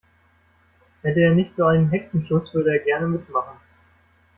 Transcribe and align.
Hätte 1.03 1.19
er 1.19 1.35
nicht 1.35 1.55
so 1.55 1.65
einen 1.67 1.91
Hexenschuss, 1.91 2.51
würde 2.55 2.71
er 2.71 2.83
gerne 2.83 3.05
mitmachen. 3.05 3.59